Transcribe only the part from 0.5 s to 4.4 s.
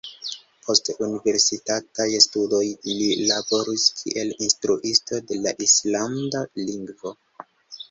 Post universitataj studoj li laboris kiel